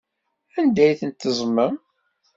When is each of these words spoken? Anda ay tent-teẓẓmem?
Anda 0.59 0.81
ay 0.85 0.95
tent-teẓẓmem? 0.99 1.75